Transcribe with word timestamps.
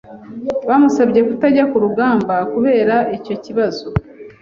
Bamusabye 0.69 1.19
kutajya 1.29 1.63
ku 1.71 1.77
rugamba 1.83 2.35
kubera 2.53 2.95
icyo 3.17 3.35
kibazo. 3.43 3.85